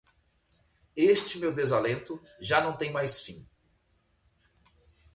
[0.97, 3.47] Este meu desalento já não tem mais fim.